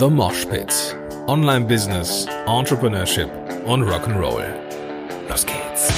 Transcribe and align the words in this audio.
The 0.00 0.08
Mosh 0.08 0.46
Pit. 0.46 0.96
Online 1.26 1.66
Business, 1.66 2.24
Entrepreneurship 2.46 3.28
und 3.66 3.82
Rock'n'Roll. 3.82 4.46
Los 5.28 5.44
geht's. 5.44 5.92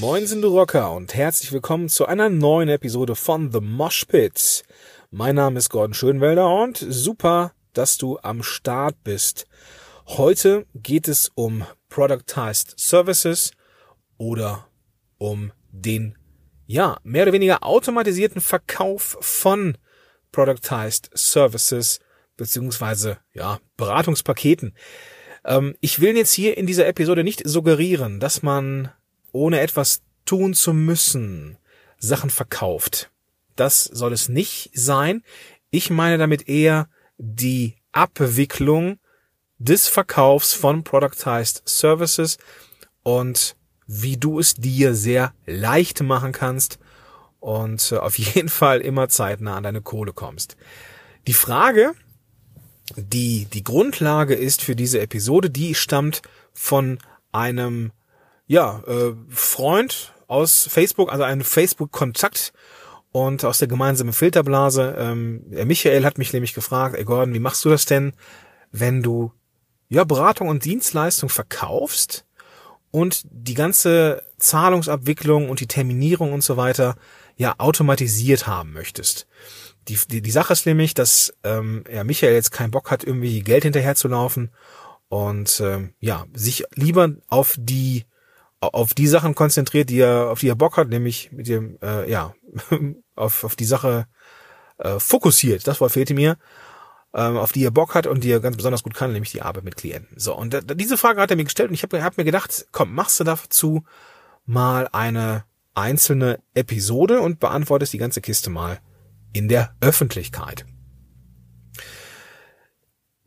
Moin 0.00 0.26
sind 0.26 0.40
du 0.40 0.48
Rocker 0.48 0.92
und 0.92 1.12
herzlich 1.12 1.52
willkommen 1.52 1.90
zu 1.90 2.06
einer 2.06 2.30
neuen 2.30 2.70
Episode 2.70 3.14
von 3.14 3.52
The 3.52 3.60
Mosh 3.60 4.06
Pit. 4.06 4.64
Mein 5.10 5.34
Name 5.34 5.58
ist 5.58 5.68
Gordon 5.68 5.92
Schönwelder 5.92 6.48
und 6.48 6.78
super, 6.78 7.52
dass 7.74 7.98
du 7.98 8.18
am 8.22 8.42
Start 8.42 8.96
bist. 9.04 9.44
Heute 10.06 10.64
geht 10.72 11.06
es 11.06 11.30
um 11.34 11.66
Productized 11.90 12.80
Services 12.80 13.50
oder 14.16 14.68
um 15.18 15.52
den, 15.80 16.16
ja, 16.66 16.98
mehr 17.02 17.24
oder 17.24 17.32
weniger 17.32 17.62
automatisierten 17.62 18.40
Verkauf 18.40 19.16
von 19.20 19.78
Productized 20.32 21.10
Services 21.14 22.00
beziehungsweise, 22.36 23.18
ja, 23.32 23.60
Beratungspaketen. 23.76 24.74
Ähm, 25.44 25.76
ich 25.80 26.00
will 26.00 26.16
jetzt 26.16 26.32
hier 26.32 26.56
in 26.56 26.66
dieser 26.66 26.86
Episode 26.86 27.24
nicht 27.24 27.42
suggerieren, 27.48 28.20
dass 28.20 28.42
man 28.42 28.90
ohne 29.32 29.60
etwas 29.60 30.02
tun 30.24 30.54
zu 30.54 30.72
müssen 30.72 31.58
Sachen 31.98 32.30
verkauft. 32.30 33.10
Das 33.54 33.84
soll 33.84 34.12
es 34.12 34.28
nicht 34.28 34.70
sein. 34.74 35.22
Ich 35.70 35.90
meine 35.90 36.18
damit 36.18 36.48
eher 36.48 36.88
die 37.16 37.76
Abwicklung 37.92 38.98
des 39.58 39.88
Verkaufs 39.88 40.52
von 40.52 40.84
Productized 40.84 41.62
Services 41.64 42.36
und 43.02 43.56
wie 43.86 44.16
du 44.16 44.38
es 44.38 44.54
dir 44.54 44.94
sehr 44.94 45.32
leicht 45.46 46.02
machen 46.02 46.32
kannst 46.32 46.78
und 47.40 47.92
äh, 47.92 47.96
auf 47.96 48.18
jeden 48.18 48.48
Fall 48.48 48.80
immer 48.80 49.08
zeitnah 49.08 49.56
an 49.56 49.62
deine 49.62 49.82
Kohle 49.82 50.12
kommst. 50.12 50.56
Die 51.26 51.32
Frage, 51.32 51.92
die 52.96 53.46
die 53.46 53.64
Grundlage 53.64 54.34
ist 54.34 54.62
für 54.62 54.76
diese 54.76 55.00
Episode, 55.00 55.50
die 55.50 55.74
stammt 55.74 56.22
von 56.52 56.98
einem 57.32 57.92
ja, 58.46 58.82
äh, 58.86 59.12
Freund 59.28 60.12
aus 60.28 60.68
Facebook, 60.70 61.10
also 61.10 61.24
einem 61.24 61.42
Facebook-Kontakt 61.42 62.52
und 63.12 63.44
aus 63.44 63.58
der 63.58 63.68
gemeinsamen 63.68 64.12
Filterblase. 64.12 64.94
Ähm, 64.98 65.44
Michael 65.48 66.04
hat 66.04 66.18
mich 66.18 66.32
nämlich 66.32 66.54
gefragt, 66.54 66.96
ey 66.96 67.04
Gordon, 67.04 67.34
wie 67.34 67.40
machst 67.40 67.64
du 67.64 67.70
das 67.70 67.86
denn, 67.86 68.12
wenn 68.72 69.02
du 69.02 69.32
ja 69.88 70.04
Beratung 70.04 70.48
und 70.48 70.64
Dienstleistung 70.64 71.28
verkaufst 71.28 72.25
und 72.96 73.26
die 73.30 73.52
ganze 73.52 74.22
Zahlungsabwicklung 74.38 75.50
und 75.50 75.60
die 75.60 75.66
Terminierung 75.66 76.32
und 76.32 76.42
so 76.42 76.56
weiter 76.56 76.96
ja 77.36 77.54
automatisiert 77.58 78.46
haben 78.46 78.72
möchtest. 78.72 79.26
Die, 79.86 79.98
die, 80.08 80.22
die 80.22 80.30
Sache 80.30 80.54
ist 80.54 80.64
nämlich, 80.64 80.94
dass 80.94 81.34
ähm, 81.44 81.84
ja, 81.92 82.04
Michael 82.04 82.32
jetzt 82.32 82.52
keinen 82.52 82.70
Bock 82.70 82.90
hat, 82.90 83.04
irgendwie 83.04 83.40
Geld 83.42 83.64
hinterher 83.64 83.96
zu 83.96 84.08
laufen 84.08 84.50
und 85.08 85.60
ähm, 85.60 85.92
ja, 86.00 86.24
sich 86.32 86.64
lieber 86.74 87.10
auf 87.28 87.56
die 87.58 88.06
auf 88.60 88.94
die 88.94 89.08
Sachen 89.08 89.34
konzentriert, 89.34 89.90
die 89.90 90.00
er, 90.00 90.30
auf 90.30 90.40
die 90.40 90.48
er 90.48 90.56
Bock 90.56 90.78
hat, 90.78 90.88
nämlich 90.88 91.30
mit 91.32 91.48
dem, 91.48 91.78
äh, 91.82 92.10
ja, 92.10 92.32
auf, 93.14 93.44
auf 93.44 93.56
die 93.56 93.66
Sache 93.66 94.06
äh, 94.78 94.98
fokussiert. 94.98 95.68
Das 95.68 95.82
Wort 95.82 95.92
fehlte 95.92 96.14
mir 96.14 96.38
auf 97.20 97.52
die 97.52 97.64
er 97.64 97.70
Bock 97.70 97.94
hat 97.94 98.06
und 98.06 98.24
die 98.24 98.30
er 98.30 98.40
ganz 98.40 98.56
besonders 98.56 98.82
gut 98.82 98.94
kann, 98.94 99.12
nämlich 99.12 99.32
die 99.32 99.42
Arbeit 99.42 99.64
mit 99.64 99.76
Klienten. 99.76 100.18
So, 100.18 100.36
und 100.36 100.56
diese 100.74 100.98
Frage 100.98 101.20
hat 101.20 101.30
er 101.30 101.36
mir 101.36 101.44
gestellt 101.44 101.70
und 101.70 101.74
ich 101.74 101.82
habe 101.82 102.02
hab 102.02 102.18
mir 102.18 102.24
gedacht, 102.24 102.66
komm, 102.72 102.94
machst 102.94 103.18
du 103.20 103.24
dazu 103.24 103.84
mal 104.44 104.88
eine 104.92 105.44
einzelne 105.74 106.40
Episode 106.54 107.20
und 107.20 107.40
beantwortest 107.40 107.92
die 107.92 107.98
ganze 107.98 108.20
Kiste 108.20 108.50
mal 108.50 108.80
in 109.32 109.48
der 109.48 109.74
Öffentlichkeit. 109.80 110.66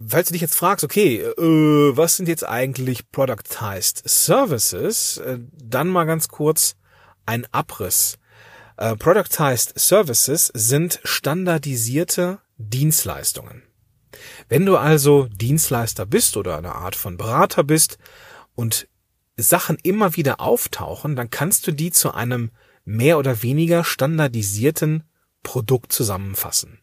Falls 0.06 0.30
du 0.30 0.34
dich 0.34 0.42
jetzt 0.42 0.56
fragst, 0.56 0.86
okay, 0.86 1.18
äh, 1.18 1.98
was 1.98 2.16
sind 2.16 2.30
jetzt 2.30 2.48
eigentlich 2.48 3.12
Productized 3.12 4.08
Services, 4.08 5.18
äh, 5.18 5.40
dann 5.52 5.90
mal 5.90 6.06
ganz 6.06 6.30
kurz 6.30 6.76
ein 7.26 7.46
Abriss. 7.52 8.18
Äh, 8.78 8.96
Productized 8.96 9.78
Services 9.78 10.52
sind 10.54 11.02
standardisierte 11.04 12.40
Dienstleistungen. 12.58 13.69
Wenn 14.48 14.66
du 14.66 14.78
also 14.78 15.26
Dienstleister 15.26 16.06
bist 16.06 16.38
oder 16.38 16.58
eine 16.58 16.76
Art 16.76 16.96
von 16.96 17.18
Berater 17.18 17.64
bist 17.64 17.98
und 18.56 18.88
Sachen 19.38 19.78
immer 19.84 20.16
wieder 20.16 20.40
auftauchen, 20.42 21.16
dann 21.16 21.30
kannst 21.30 21.68
du 21.68 21.72
die 21.72 21.92
zu 21.92 22.14
einem 22.14 22.52
mehr 22.86 23.18
oder 23.18 23.42
weniger 23.44 23.84
standardisierten 23.84 25.04
Produkt 25.44 25.94
zusammenfassen. 25.94 26.80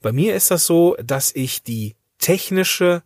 Bei 0.00 0.12
mir 0.12 0.34
ist 0.34 0.50
das 0.50 0.66
so, 0.66 0.96
dass 1.02 1.32
ich 1.34 1.62
die 1.62 1.96
technische 2.18 3.02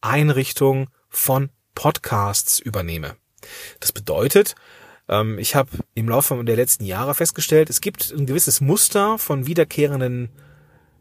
Einrichtung 0.00 0.90
von 1.08 1.50
Podcasts 1.74 2.58
übernehme. 2.58 3.16
Das 3.78 3.92
bedeutet, 3.92 4.54
ähm, 5.08 5.38
ich 5.38 5.54
habe 5.54 5.70
im 5.94 6.08
Laufe 6.08 6.42
der 6.44 6.56
letzten 6.56 6.84
Jahre 6.84 7.14
festgestellt, 7.14 7.70
es 7.70 7.80
gibt 7.80 8.12
ein 8.12 8.26
gewisses 8.26 8.60
Muster 8.60 9.18
von 9.18 9.46
wiederkehrenden 9.46 10.30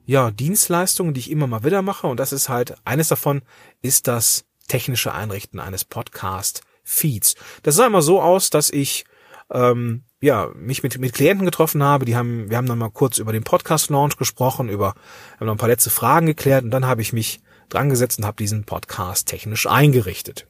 ja, 0.09 0.31
Dienstleistungen, 0.31 1.13
die 1.13 1.19
ich 1.19 1.29
immer 1.29 1.45
mal 1.45 1.63
wieder 1.63 1.83
mache. 1.83 2.07
Und 2.07 2.19
das 2.19 2.33
ist 2.33 2.49
halt, 2.49 2.75
eines 2.83 3.09
davon 3.09 3.43
ist 3.83 4.07
das 4.07 4.43
technische 4.67 5.13
Einrichten 5.13 5.59
eines 5.59 5.85
Podcast-Feeds. 5.85 7.35
Das 7.61 7.75
sah 7.75 7.85
immer 7.85 8.01
so 8.01 8.19
aus, 8.19 8.49
dass 8.49 8.71
ich 8.71 9.05
ähm, 9.51 10.05
ja, 10.19 10.49
mich 10.55 10.81
mit, 10.81 10.97
mit 10.97 11.13
Klienten 11.13 11.45
getroffen 11.45 11.83
habe, 11.83 12.05
die 12.05 12.15
haben, 12.15 12.49
wir 12.49 12.57
haben 12.57 12.65
dann 12.65 12.79
mal 12.79 12.89
kurz 12.89 13.19
über 13.19 13.33
den 13.33 13.43
Podcast-Launch 13.43 14.17
gesprochen, 14.17 14.67
über, 14.67 14.95
haben 15.39 15.45
noch 15.45 15.53
ein 15.53 15.59
paar 15.59 15.69
letzte 15.69 15.91
Fragen 15.91 16.25
geklärt 16.25 16.63
und 16.63 16.71
dann 16.71 16.87
habe 16.87 17.03
ich 17.03 17.13
mich 17.13 17.39
dran 17.69 17.91
gesetzt 17.91 18.17
und 18.17 18.25
habe 18.25 18.37
diesen 18.37 18.63
Podcast 18.63 19.27
technisch 19.27 19.67
eingerichtet. 19.67 20.47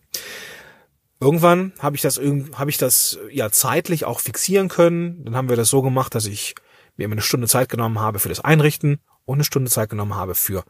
Irgendwann 1.20 1.74
habe 1.80 1.98
ich 1.98 2.02
das 2.02 2.18
habe 2.18 2.70
ich 2.70 2.78
das 2.78 3.20
ja 3.30 3.52
zeitlich 3.52 4.06
auch 4.06 4.22
fixieren 4.22 4.70
können. 4.70 5.26
Dann 5.26 5.36
haben 5.36 5.50
wir 5.50 5.58
das 5.58 5.68
so 5.68 5.82
gemacht, 5.82 6.16
dass 6.16 6.28
ich 6.28 6.56
mir 6.96 7.04
immer 7.04 7.16
eine 7.16 7.22
Stunde 7.22 7.50
Zeit 7.50 7.68
genommen 7.68 8.00
habe 8.00 8.20
für 8.20 8.30
das 8.30 8.40
Einrichten 8.40 9.02
und 9.30 9.38
eine 9.38 9.44
Stunde 9.44 9.70
Zeit 9.70 9.90
genommen 9.90 10.16
habe 10.16 10.36
für 10.36 10.66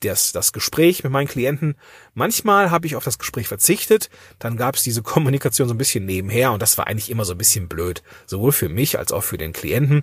das, 0.00 0.32
das 0.32 0.52
Gespräch 0.52 1.04
mit 1.04 1.12
meinen 1.12 1.28
Klienten. 1.28 1.76
Manchmal 2.14 2.70
habe 2.70 2.86
ich 2.86 2.96
auf 2.96 3.04
das 3.04 3.18
Gespräch 3.18 3.46
verzichtet, 3.46 4.08
dann 4.38 4.56
gab 4.56 4.76
es 4.76 4.82
diese 4.82 5.02
Kommunikation 5.04 5.68
so 5.68 5.74
ein 5.74 5.78
bisschen 5.78 6.06
nebenher 6.06 6.52
und 6.52 6.62
das 6.62 6.78
war 6.78 6.86
eigentlich 6.86 7.10
immer 7.10 7.24
so 7.24 7.32
ein 7.32 7.38
bisschen 7.38 7.68
blöd, 7.68 8.02
sowohl 8.26 8.52
für 8.52 8.68
mich 8.68 8.98
als 8.98 9.12
auch 9.12 9.22
für 9.22 9.38
den 9.38 9.52
Klienten, 9.52 10.02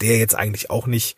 der 0.00 0.18
jetzt 0.18 0.34
eigentlich 0.34 0.70
auch 0.70 0.86
nicht 0.86 1.16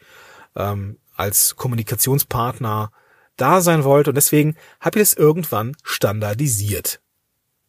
ähm, 0.55 0.99
als 1.17 1.57
Kommunikationspartner 1.57 2.93
da 3.37 3.61
sein 3.61 3.85
wollte 3.85 4.11
und 4.11 4.17
deswegen 4.17 4.57
habe 4.81 4.99
ich 4.99 5.05
es 5.05 5.15
irgendwann 5.15 5.75
standardisiert. 5.83 7.01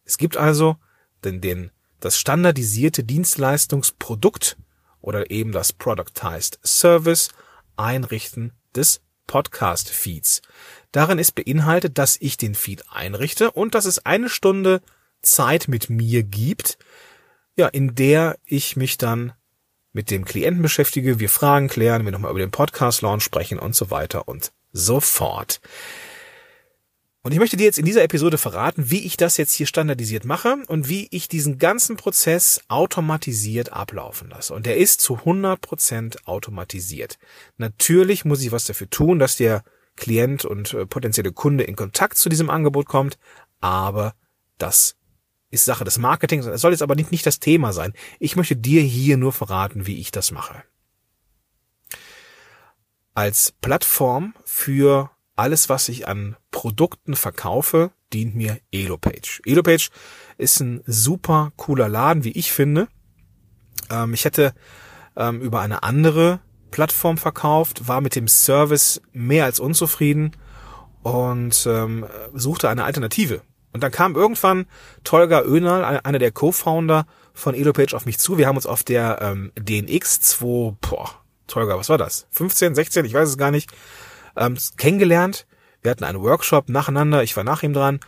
Es 0.04 0.18
gibt 0.18 0.36
also 0.36 0.76
den, 1.24 1.40
den, 1.40 1.70
das 2.00 2.18
standardisierte 2.18 3.04
Dienstleistungsprodukt 3.04 4.58
oder 5.00 5.30
eben 5.30 5.52
das 5.52 5.72
Productized 5.72 6.58
Service 6.64 7.30
Einrichten 7.76 8.52
des 8.74 9.00
Podcast-Feeds. 9.26 10.42
Darin 10.92 11.18
ist 11.18 11.32
beinhaltet, 11.36 11.98
dass 11.98 12.16
ich 12.20 12.36
den 12.36 12.54
Feed 12.54 12.84
einrichte 12.90 13.50
und 13.50 13.74
dass 13.74 13.84
es 13.84 14.04
eine 14.04 14.28
Stunde 14.28 14.82
Zeit 15.22 15.68
mit 15.68 15.88
mir 15.90 16.22
gibt, 16.22 16.78
ja, 17.56 17.68
in 17.68 17.94
der 17.94 18.38
ich 18.44 18.76
mich 18.76 18.98
dann 18.98 19.32
mit 19.92 20.10
dem 20.10 20.24
Klienten 20.24 20.62
beschäftige, 20.62 21.18
wir 21.18 21.28
Fragen 21.28 21.68
klären, 21.68 22.04
wir 22.04 22.12
nochmal 22.12 22.30
über 22.30 22.40
den 22.40 22.50
Podcast-Launch 22.50 23.22
sprechen 23.22 23.58
und 23.58 23.74
so 23.74 23.90
weiter 23.90 24.28
und 24.28 24.52
so 24.72 25.00
fort. 25.00 25.60
Und 27.22 27.32
ich 27.32 27.38
möchte 27.38 27.58
dir 27.58 27.64
jetzt 27.64 27.78
in 27.78 27.84
dieser 27.84 28.02
Episode 28.02 28.38
verraten, 28.38 28.90
wie 28.90 29.04
ich 29.04 29.18
das 29.18 29.36
jetzt 29.36 29.52
hier 29.52 29.66
standardisiert 29.66 30.24
mache 30.24 30.56
und 30.68 30.88
wie 30.88 31.06
ich 31.10 31.28
diesen 31.28 31.58
ganzen 31.58 31.96
Prozess 31.96 32.62
automatisiert 32.68 33.72
ablaufen 33.72 34.30
lasse. 34.30 34.54
Und 34.54 34.64
der 34.64 34.78
ist 34.78 35.02
zu 35.02 35.16
100% 35.16 36.24
automatisiert. 36.24 37.18
Natürlich 37.58 38.24
muss 38.24 38.40
ich 38.40 38.52
was 38.52 38.64
dafür 38.64 38.88
tun, 38.88 39.18
dass 39.18 39.36
der 39.36 39.64
Klient 39.96 40.46
und 40.46 40.72
äh, 40.72 40.86
potenzielle 40.86 41.32
Kunde 41.32 41.64
in 41.64 41.76
Kontakt 41.76 42.16
zu 42.16 42.30
diesem 42.30 42.48
Angebot 42.48 42.86
kommt, 42.86 43.18
aber 43.60 44.14
das 44.56 44.96
ist 45.50 45.66
Sache 45.66 45.84
des 45.84 45.98
Marketings. 45.98 46.46
Es 46.46 46.62
soll 46.62 46.72
jetzt 46.72 46.82
aber 46.82 46.94
nicht, 46.94 47.10
nicht 47.10 47.26
das 47.26 47.38
Thema 47.38 47.74
sein. 47.74 47.92
Ich 48.18 48.36
möchte 48.36 48.56
dir 48.56 48.80
hier 48.80 49.18
nur 49.18 49.32
verraten, 49.32 49.86
wie 49.86 50.00
ich 50.00 50.10
das 50.10 50.30
mache. 50.30 50.62
Als 53.12 53.52
Plattform 53.60 54.34
für 54.44 55.10
alles, 55.40 55.70
was 55.70 55.88
ich 55.88 56.06
an 56.06 56.36
Produkten 56.50 57.16
verkaufe, 57.16 57.92
dient 58.12 58.36
mir 58.36 58.58
Elopage. 58.70 59.40
Elopage 59.46 59.88
ist 60.36 60.60
ein 60.60 60.82
super 60.86 61.52
cooler 61.56 61.88
Laden, 61.88 62.24
wie 62.24 62.32
ich 62.32 62.52
finde. 62.52 62.88
Ähm, 63.90 64.12
ich 64.12 64.26
hätte 64.26 64.52
ähm, 65.16 65.40
über 65.40 65.60
eine 65.60 65.82
andere 65.82 66.40
Plattform 66.70 67.16
verkauft, 67.16 67.88
war 67.88 68.02
mit 68.02 68.16
dem 68.16 68.28
Service 68.28 69.00
mehr 69.12 69.46
als 69.46 69.60
unzufrieden 69.60 70.32
und 71.02 71.66
ähm, 71.66 72.06
suchte 72.34 72.68
eine 72.68 72.84
Alternative. 72.84 73.40
Und 73.72 73.82
dann 73.82 73.92
kam 73.92 74.16
irgendwann 74.16 74.66
Tolga 75.04 75.42
Önal, 75.42 76.00
einer 76.04 76.18
der 76.18 76.32
Co-Founder 76.32 77.06
von 77.32 77.54
Elopage 77.54 77.94
auf 77.94 78.04
mich 78.04 78.18
zu. 78.18 78.36
Wir 78.36 78.46
haben 78.46 78.56
uns 78.56 78.66
auf 78.66 78.84
der 78.84 79.22
ähm, 79.22 79.52
DNX 79.58 80.20
2, 80.20 80.76
boah, 80.80 81.14
Tolga, 81.46 81.78
was 81.78 81.88
war 81.88 81.98
das? 81.98 82.26
15, 82.30 82.74
16, 82.74 83.04
ich 83.06 83.14
weiß 83.14 83.28
es 83.30 83.38
gar 83.38 83.50
nicht, 83.50 83.70
ähm, 84.36 84.56
kennengelernt. 84.76 85.46
Wir 85.82 85.90
hatten 85.90 86.04
einen 86.04 86.20
Workshop 86.20 86.68
nacheinander, 86.68 87.22
ich 87.22 87.36
war 87.36 87.44
nach 87.44 87.62
ihm 87.62 87.72
dran 87.72 88.00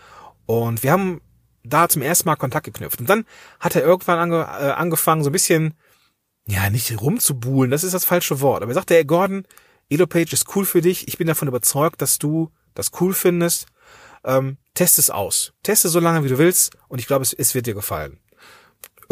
und 0.47 0.83
wir 0.83 0.93
haben 0.93 1.21
da 1.65 1.89
zum 1.89 2.03
ersten 2.03 2.29
Mal 2.29 2.37
Kontakt 2.37 2.67
geknüpft. 2.67 3.01
Und 3.01 3.09
dann 3.09 3.25
hat 3.61 3.77
er 3.77 3.83
irgendwann 3.83 4.19
ange, 4.19 4.41
äh, 4.43 4.73
angefangen, 4.73 5.23
so 5.23 5.31
ein 5.31 5.33
bisschen, 5.33 5.75
ja, 6.47 6.69
nicht 6.71 7.01
rumzubuhlen, 7.01 7.71
das 7.71 7.85
ist 7.85 7.95
das 7.95 8.05
falsche 8.05 8.41
Wort. 8.41 8.63
Aber 8.63 8.73
er 8.73 8.75
sagte, 8.75 8.97
ey 8.97 9.05
Gordon, 9.05 9.47
Elopage 9.89 10.33
ist 10.33 10.57
cool 10.57 10.65
für 10.65 10.81
dich. 10.81 11.07
Ich 11.09 11.19
bin 11.19 11.27
davon 11.27 11.49
überzeugt, 11.49 12.03
dass 12.03 12.19
du 12.19 12.51
das 12.75 12.91
cool 13.01 13.15
findest. 13.15 13.67
Ähm, 14.25 14.57
test 14.75 14.99
es 14.99 15.11
aus. 15.11 15.53
Teste 15.63 15.89
so 15.89 16.01
lange, 16.01 16.25
wie 16.25 16.29
du 16.29 16.39
willst. 16.39 16.75
Und 16.89 16.99
ich 16.99 17.07
glaube, 17.07 17.23
es, 17.23 17.33
es 17.33 17.55
wird 17.55 17.67
dir 17.67 17.75
gefallen. 17.75 18.19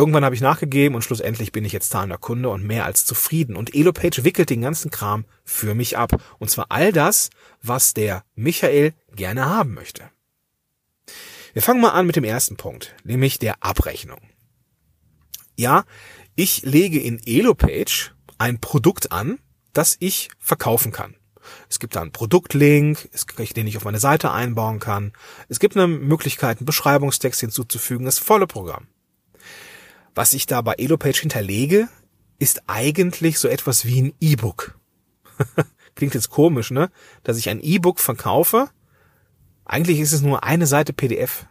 Irgendwann 0.00 0.24
habe 0.24 0.34
ich 0.34 0.40
nachgegeben 0.40 0.94
und 0.94 1.02
schlussendlich 1.02 1.52
bin 1.52 1.66
ich 1.66 1.74
jetzt 1.74 1.90
zahlender 1.90 2.16
Kunde 2.16 2.48
und 2.48 2.64
mehr 2.64 2.86
als 2.86 3.04
zufrieden. 3.04 3.54
Und 3.54 3.74
Elopage 3.74 4.24
wickelt 4.24 4.48
den 4.48 4.62
ganzen 4.62 4.90
Kram 4.90 5.26
für 5.44 5.74
mich 5.74 5.98
ab. 5.98 6.12
Und 6.38 6.48
zwar 6.48 6.68
all 6.70 6.90
das, 6.90 7.28
was 7.60 7.92
der 7.92 8.24
Michael 8.34 8.94
gerne 9.14 9.44
haben 9.44 9.74
möchte. 9.74 10.08
Wir 11.52 11.60
fangen 11.60 11.82
mal 11.82 11.90
an 11.90 12.06
mit 12.06 12.16
dem 12.16 12.24
ersten 12.24 12.56
Punkt, 12.56 12.94
nämlich 13.04 13.38
der 13.40 13.62
Abrechnung. 13.62 14.20
Ja, 15.54 15.84
ich 16.34 16.62
lege 16.62 16.98
in 16.98 17.20
Elopage 17.26 18.12
ein 18.38 18.58
Produkt 18.58 19.12
an, 19.12 19.38
das 19.74 19.98
ich 20.00 20.30
verkaufen 20.38 20.92
kann. 20.92 21.14
Es 21.68 21.78
gibt 21.78 21.94
da 21.94 22.00
einen 22.00 22.12
Produktlink, 22.12 23.10
den 23.54 23.66
ich 23.66 23.76
auf 23.76 23.84
meine 23.84 24.00
Seite 24.00 24.30
einbauen 24.30 24.78
kann. 24.78 25.12
Es 25.50 25.60
gibt 25.60 25.76
eine 25.76 25.88
Möglichkeit, 25.88 26.56
einen 26.56 26.64
Beschreibungstext 26.64 27.40
hinzuzufügen, 27.40 28.06
das 28.06 28.18
volle 28.18 28.46
Programm. 28.46 28.86
Was 30.20 30.34
ich 30.34 30.44
da 30.44 30.60
bei 30.60 30.74
Elopage 30.74 31.20
hinterlege, 31.20 31.88
ist 32.38 32.64
eigentlich 32.66 33.38
so 33.38 33.48
etwas 33.48 33.86
wie 33.86 34.02
ein 34.02 34.14
E-Book. 34.20 34.78
Klingt 35.94 36.12
jetzt 36.12 36.28
komisch, 36.28 36.70
ne? 36.70 36.90
Dass 37.22 37.38
ich 37.38 37.48
ein 37.48 37.62
E-Book 37.62 37.98
verkaufe. 37.98 38.68
Eigentlich 39.64 39.98
ist 39.98 40.12
es 40.12 40.20
nur 40.20 40.44
eine 40.44 40.66
Seite 40.66 40.92
PDF. 40.92 41.46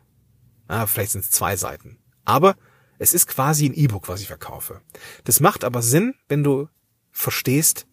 Ah, 0.67 0.85
vielleicht 0.85 1.13
sind 1.13 1.21
es 1.21 1.31
zwei 1.31 1.55
Seiten. 1.55 1.97
Aber 2.25 2.55
es 2.99 3.15
ist 3.15 3.25
quasi 3.25 3.65
ein 3.65 3.73
E-Book, 3.73 4.07
was 4.07 4.21
ich 4.21 4.27
verkaufe. 4.27 4.81
Das 5.23 5.39
macht 5.39 5.63
aber 5.63 5.81
Sinn, 5.81 6.13
wenn 6.27 6.43
du 6.43 6.69
verstehst, 7.11 7.87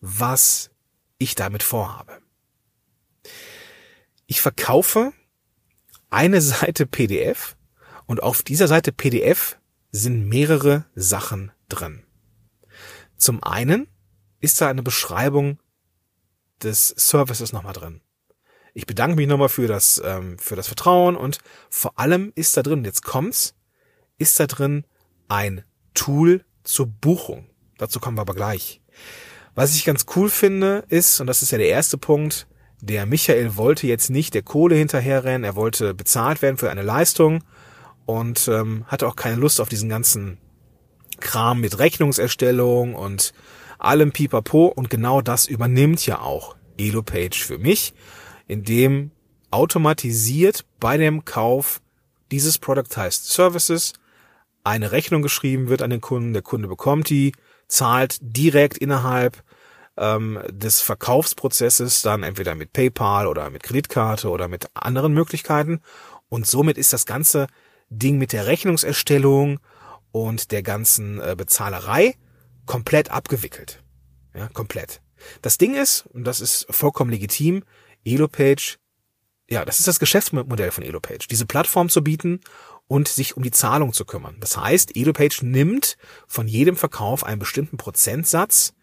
was 0.00 0.70
ich 1.18 1.34
damit 1.34 1.62
vorhabe. 1.62 2.22
Ich 4.24 4.40
verkaufe 4.40 5.12
eine 6.08 6.40
Seite 6.40 6.86
PDF 6.86 7.54
und 8.06 8.22
auf 8.22 8.42
dieser 8.42 8.66
Seite 8.66 8.92
PDF 8.92 9.58
sind 9.92 10.26
mehrere 10.26 10.86
Sachen 10.94 11.52
drin. 11.68 12.02
Zum 13.16 13.42
einen 13.42 13.86
ist 14.40 14.60
da 14.60 14.68
eine 14.68 14.82
Beschreibung 14.82 15.58
des 16.62 16.88
Services 16.88 17.52
nochmal 17.52 17.74
drin. 17.74 18.00
Ich 18.74 18.86
bedanke 18.86 19.16
mich 19.16 19.28
nochmal 19.28 19.50
für 19.50 19.68
das, 19.68 20.00
ähm, 20.04 20.38
für 20.38 20.56
das 20.56 20.66
Vertrauen 20.66 21.14
und 21.16 21.38
vor 21.68 21.98
allem 21.98 22.32
ist 22.34 22.56
da 22.56 22.62
drin, 22.62 22.84
jetzt 22.84 23.02
kommt's, 23.02 23.54
ist 24.16 24.40
da 24.40 24.46
drin 24.46 24.86
ein 25.28 25.62
Tool 25.92 26.44
zur 26.64 26.86
Buchung. 26.86 27.50
Dazu 27.76 28.00
kommen 28.00 28.16
wir 28.16 28.22
aber 28.22 28.34
gleich. 28.34 28.80
Was 29.54 29.74
ich 29.76 29.84
ganz 29.84 30.06
cool 30.16 30.30
finde, 30.30 30.84
ist, 30.88 31.20
und 31.20 31.26
das 31.26 31.42
ist 31.42 31.50
ja 31.50 31.58
der 31.58 31.68
erste 31.68 31.98
Punkt, 31.98 32.46
der 32.80 33.04
Michael 33.04 33.56
wollte 33.56 33.86
jetzt 33.86 34.08
nicht 34.08 34.32
der 34.32 34.42
Kohle 34.42 34.74
hinterherrennen, 34.74 35.44
er 35.44 35.54
wollte 35.54 35.92
bezahlt 35.92 36.40
werden 36.40 36.56
für 36.56 36.70
eine 36.70 36.82
Leistung 36.82 37.44
und 38.06 38.48
ähm, 38.48 38.84
hatte 38.86 39.06
auch 39.06 39.16
keine 39.16 39.36
Lust 39.36 39.60
auf 39.60 39.68
diesen 39.68 39.88
ganzen 39.88 40.38
Kram 41.20 41.60
mit 41.60 41.78
Rechnungserstellung 41.78 42.94
und 42.94 43.32
allem 43.78 44.12
Pipapo 44.12 44.66
und 44.66 44.90
genau 44.90 45.20
das 45.20 45.46
übernimmt 45.46 46.04
ja 46.06 46.20
auch 46.20 46.56
Elopage 46.78 47.44
für 47.44 47.58
mich, 47.58 47.94
indem 48.46 49.10
automatisiert 49.50 50.64
bei 50.80 50.96
dem 50.96 51.24
Kauf 51.24 51.80
dieses 52.30 52.58
Productized 52.58 53.26
Services 53.26 53.92
eine 54.64 54.92
Rechnung 54.92 55.22
geschrieben 55.22 55.68
wird 55.68 55.82
an 55.82 55.90
den 55.90 56.00
Kunden, 56.00 56.32
der 56.32 56.42
Kunde 56.42 56.68
bekommt 56.68 57.10
die, 57.10 57.32
zahlt 57.68 58.18
direkt 58.20 58.78
innerhalb 58.78 59.42
ähm, 59.96 60.40
des 60.48 60.80
Verkaufsprozesses 60.80 62.02
dann 62.02 62.22
entweder 62.22 62.54
mit 62.54 62.72
PayPal 62.72 63.26
oder 63.26 63.50
mit 63.50 63.62
Kreditkarte 63.62 64.30
oder 64.30 64.48
mit 64.48 64.66
anderen 64.74 65.12
Möglichkeiten. 65.12 65.80
Und 66.28 66.46
somit 66.46 66.78
ist 66.78 66.92
das 66.92 67.04
ganze 67.04 67.46
Ding 67.98 68.18
mit 68.18 68.32
der 68.32 68.46
Rechnungserstellung 68.46 69.60
und 70.10 70.50
der 70.50 70.62
ganzen 70.62 71.20
äh, 71.20 71.34
Bezahlerei 71.36 72.14
komplett 72.66 73.10
abgewickelt. 73.10 73.82
Ja, 74.34 74.48
komplett. 74.48 75.02
Das 75.42 75.58
Ding 75.58 75.74
ist, 75.74 76.06
und 76.06 76.24
das 76.24 76.40
ist 76.40 76.66
vollkommen 76.70 77.10
legitim, 77.10 77.64
Elopage, 78.04 78.78
ja, 79.48 79.64
das 79.64 79.78
ist 79.78 79.88
das 79.88 79.98
Geschäftsmodell 79.98 80.70
von 80.70 80.82
Elopage, 80.82 81.28
diese 81.30 81.46
Plattform 81.46 81.88
zu 81.88 82.02
bieten 82.02 82.40
und 82.88 83.08
sich 83.08 83.36
um 83.36 83.42
die 83.42 83.50
Zahlung 83.50 83.92
zu 83.92 84.04
kümmern. 84.04 84.36
Das 84.40 84.56
heißt, 84.56 84.96
EduPage 84.96 85.42
nimmt 85.42 85.96
von 86.26 86.48
jedem 86.48 86.76
Verkauf 86.76 87.24
einen 87.24 87.38
bestimmten 87.38 87.76
Prozentsatz, 87.76 88.74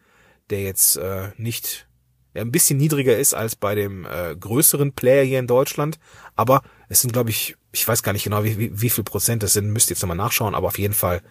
der 0.50 0.62
jetzt 0.62 0.98
äh, 0.98 1.32
nicht 1.38 1.88
ja, 2.34 2.42
ein 2.42 2.52
bisschen 2.52 2.78
niedriger 2.78 3.18
ist 3.18 3.34
als 3.34 3.56
bei 3.56 3.76
dem 3.76 4.06
äh, 4.06 4.36
größeren 4.36 4.94
Player 4.94 5.24
hier 5.24 5.40
in 5.40 5.48
Deutschland, 5.48 6.00
aber 6.36 6.62
es 6.88 7.02
sind, 7.02 7.14
glaube 7.14 7.32
ich, 7.32 7.56
ich 7.72 7.88
weiß 7.88 8.04
gar 8.04 8.14
nicht 8.14 8.24
genau, 8.24 8.44
wie, 8.44 8.58
wie, 8.58 8.82
wie 8.82 8.90
viel 8.90 9.04
Prozent 9.04 9.44
das 9.44 9.54
sind, 9.54 9.72
müsst 9.72 9.90
ihr 9.90 9.96
jetzt 9.96 10.02
nochmal 10.02 10.18
nachschauen, 10.18 10.56
aber 10.56 10.68
auf 10.68 10.80
jeden 10.80 10.94
Fall 10.94 11.22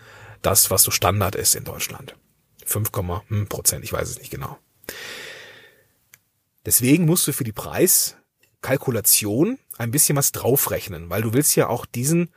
das, 0.43 0.71
was 0.71 0.83
so 0.83 0.91
Standard 0.91 1.35
ist 1.35 1.57
in 1.57 1.65
Deutschland. 1.65 2.17
5, 2.65 2.91
hm, 3.29 3.49
Prozent, 3.49 3.85
ich 3.85 3.93
weiß 3.93 4.09
es 4.09 4.19
nicht 4.19 4.31
genau. 4.31 4.59
Deswegen 6.65 7.07
musst 7.07 7.27
du 7.27 7.33
für 7.33 7.45
die 7.45 7.53
Preiskalkulation 7.53 9.59
ein 9.79 9.91
bisschen 9.91 10.17
was 10.17 10.33
draufrechnen, 10.33 11.11
weil 11.11 11.23
du 11.23 11.33
willst 11.33 11.57
ja 11.57 11.69
auch 11.69 11.87
diesen 11.87 12.31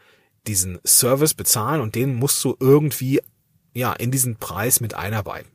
diesen 0.48 0.80
Service 0.86 1.34
bezahlen 1.34 1.82
und 1.82 1.96
den 1.96 2.16
musst 2.16 2.44
du 2.44 2.56
irgendwie 2.60 3.22
ja 3.74 3.94
in 3.94 4.12
diesen 4.12 4.38
Preis 4.38 4.80
mit 4.80 4.94
einarbeiten. 4.94 5.52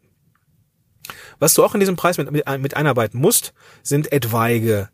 Was 1.38 1.54
du 1.54 1.64
auch 1.64 1.74
in 1.74 1.80
diesem 1.80 1.96
Preis 1.96 2.18
mit, 2.18 2.30
mit, 2.30 2.46
mit 2.58 2.74
einarbeiten 2.74 3.20
musst, 3.20 3.52
sind 3.82 4.12
etwaige 4.12 4.88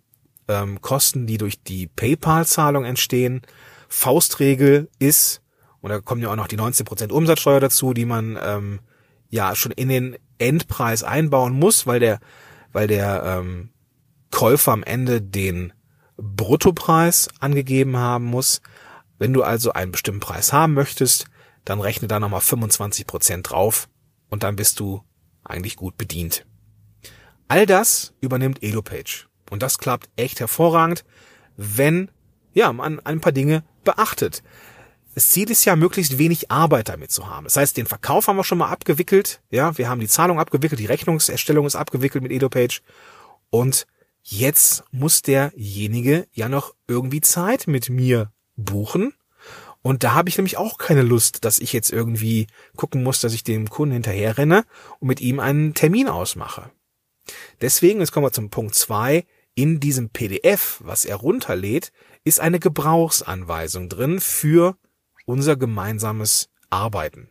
ähm, 0.52 0.80
Kosten, 0.80 1.26
die 1.26 1.38
durch 1.38 1.62
die 1.62 1.86
PayPal-Zahlung 1.86 2.84
entstehen. 2.84 3.42
Faustregel 3.88 4.88
ist, 4.98 5.42
und 5.80 5.90
da 5.90 6.00
kommen 6.00 6.22
ja 6.22 6.30
auch 6.30 6.36
noch 6.36 6.48
die 6.48 6.58
19% 6.58 7.10
Umsatzsteuer 7.10 7.60
dazu, 7.60 7.92
die 7.94 8.04
man 8.04 8.38
ähm, 8.42 8.80
ja 9.28 9.54
schon 9.54 9.72
in 9.72 9.88
den 9.88 10.16
Endpreis 10.38 11.02
einbauen 11.02 11.52
muss, 11.52 11.86
weil 11.86 12.00
der, 12.00 12.20
weil 12.72 12.86
der 12.86 13.22
ähm, 13.24 13.70
Käufer 14.30 14.72
am 14.72 14.82
Ende 14.82 15.20
den 15.20 15.72
Bruttopreis 16.16 17.28
angegeben 17.40 17.96
haben 17.96 18.24
muss. 18.24 18.60
Wenn 19.18 19.32
du 19.32 19.42
also 19.42 19.72
einen 19.72 19.92
bestimmten 19.92 20.20
Preis 20.20 20.52
haben 20.52 20.74
möchtest, 20.74 21.26
dann 21.64 21.80
rechne 21.80 22.08
da 22.08 22.18
nochmal 22.18 22.40
25 22.40 23.06
Prozent 23.06 23.50
drauf 23.50 23.88
und 24.28 24.42
dann 24.42 24.56
bist 24.56 24.80
du 24.80 25.02
eigentlich 25.44 25.76
gut 25.76 25.96
bedient. 25.96 26.44
All 27.48 27.66
das 27.66 28.14
übernimmt 28.20 28.62
Elopage. 28.62 29.26
Und 29.52 29.62
das 29.62 29.76
klappt 29.76 30.08
echt 30.16 30.40
hervorragend, 30.40 31.04
wenn 31.58 32.10
ja, 32.54 32.72
man 32.72 33.00
ein 33.00 33.20
paar 33.20 33.32
Dinge 33.32 33.64
beachtet. 33.84 34.42
Das 35.14 35.30
Ziel 35.30 35.50
ist 35.50 35.66
ja, 35.66 35.76
möglichst 35.76 36.16
wenig 36.16 36.50
Arbeit 36.50 36.88
damit 36.88 37.10
zu 37.10 37.28
haben. 37.28 37.44
Das 37.44 37.58
heißt, 37.58 37.76
den 37.76 37.84
Verkauf 37.84 38.28
haben 38.28 38.38
wir 38.38 38.44
schon 38.44 38.56
mal 38.56 38.70
abgewickelt. 38.70 39.42
Ja, 39.50 39.76
wir 39.76 39.90
haben 39.90 40.00
die 40.00 40.08
Zahlung 40.08 40.40
abgewickelt, 40.40 40.80
die 40.80 40.86
Rechnungserstellung 40.86 41.66
ist 41.66 41.76
abgewickelt 41.76 42.22
mit 42.22 42.32
Elopage. 42.32 42.80
Und 43.50 43.86
jetzt 44.22 44.84
muss 44.90 45.20
derjenige 45.20 46.26
ja 46.32 46.48
noch 46.48 46.74
irgendwie 46.88 47.20
Zeit 47.20 47.66
mit 47.66 47.90
mir 47.90 48.32
buchen. 48.56 49.12
Und 49.82 50.02
da 50.02 50.14
habe 50.14 50.30
ich 50.30 50.38
nämlich 50.38 50.56
auch 50.56 50.78
keine 50.78 51.02
Lust, 51.02 51.44
dass 51.44 51.58
ich 51.58 51.74
jetzt 51.74 51.92
irgendwie 51.92 52.46
gucken 52.74 53.02
muss, 53.02 53.20
dass 53.20 53.34
ich 53.34 53.44
dem 53.44 53.68
Kunden 53.68 53.92
hinterher 53.92 54.38
renne 54.38 54.64
und 54.98 55.08
mit 55.08 55.20
ihm 55.20 55.40
einen 55.40 55.74
Termin 55.74 56.08
ausmache. 56.08 56.70
Deswegen, 57.60 58.00
jetzt 58.00 58.12
kommen 58.12 58.24
wir 58.24 58.32
zum 58.32 58.48
Punkt 58.48 58.74
zwei. 58.74 59.26
In 59.54 59.80
diesem 59.80 60.08
PDF, 60.08 60.80
was 60.82 61.04
er 61.04 61.16
runterlädt, 61.16 61.92
ist 62.24 62.40
eine 62.40 62.58
Gebrauchsanweisung 62.58 63.88
drin 63.90 64.20
für 64.20 64.76
unser 65.26 65.56
gemeinsames 65.56 66.48
Arbeiten. 66.70 67.28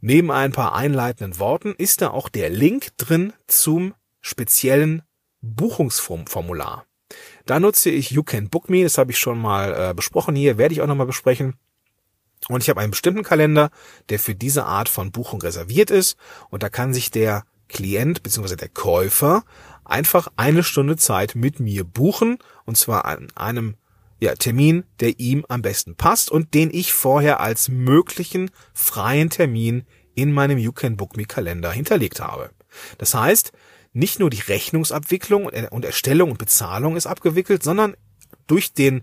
Neben 0.00 0.32
ein 0.32 0.50
paar 0.50 0.74
einleitenden 0.74 1.38
Worten 1.38 1.74
ist 1.78 2.02
da 2.02 2.10
auch 2.10 2.28
der 2.28 2.50
Link 2.50 2.88
drin 2.96 3.32
zum 3.46 3.94
speziellen 4.20 5.02
Buchungsformular. 5.42 6.86
Da 7.46 7.60
nutze 7.60 7.90
ich 7.90 8.10
You 8.10 8.24
Can 8.24 8.48
Book 8.48 8.68
Me, 8.68 8.82
das 8.82 8.98
habe 8.98 9.12
ich 9.12 9.18
schon 9.18 9.38
mal 9.38 9.90
äh, 9.90 9.94
besprochen 9.94 10.34
hier, 10.34 10.58
werde 10.58 10.72
ich 10.74 10.80
auch 10.80 10.86
nochmal 10.88 11.06
besprechen. 11.06 11.54
Und 12.48 12.64
ich 12.64 12.68
habe 12.68 12.80
einen 12.80 12.90
bestimmten 12.90 13.22
Kalender, 13.22 13.70
der 14.08 14.18
für 14.18 14.34
diese 14.34 14.64
Art 14.64 14.88
von 14.88 15.12
Buchung 15.12 15.40
reserviert 15.40 15.92
ist. 15.92 16.16
Und 16.50 16.64
da 16.64 16.68
kann 16.68 16.92
sich 16.92 17.12
der 17.12 17.44
Klient 17.68 18.22
bzw. 18.22 18.56
der 18.56 18.68
Käufer 18.68 19.44
einfach 19.84 20.28
eine 20.36 20.62
Stunde 20.62 20.96
Zeit 20.96 21.34
mit 21.34 21.60
mir 21.60 21.84
buchen. 21.84 22.38
Und 22.64 22.76
zwar 22.76 23.04
an 23.04 23.28
einem 23.34 23.76
ja, 24.20 24.34
Termin, 24.34 24.84
der 25.00 25.18
ihm 25.18 25.44
am 25.48 25.62
besten 25.62 25.96
passt 25.96 26.30
und 26.30 26.54
den 26.54 26.70
ich 26.72 26.92
vorher 26.92 27.40
als 27.40 27.68
möglichen 27.68 28.50
freien 28.72 29.30
Termin 29.30 29.84
in 30.14 30.32
meinem 30.32 30.58
You 30.58 30.72
Can 30.72 30.96
Book 30.96 31.16
Me 31.16 31.24
Kalender 31.24 31.72
hinterlegt 31.72 32.20
habe. 32.20 32.50
Das 32.98 33.14
heißt, 33.14 33.52
nicht 33.92 34.20
nur 34.20 34.30
die 34.30 34.40
Rechnungsabwicklung 34.40 35.46
und 35.46 35.84
Erstellung 35.84 36.30
und 36.30 36.38
Bezahlung 36.38 36.96
ist 36.96 37.06
abgewickelt, 37.06 37.62
sondern 37.62 37.94
durch 38.46 38.72
den 38.72 39.02